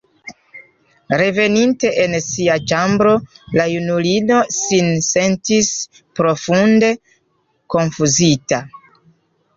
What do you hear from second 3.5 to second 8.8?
la junulino sin sentis profunde konfuzita.